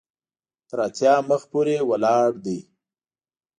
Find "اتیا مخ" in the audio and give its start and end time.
0.87-1.41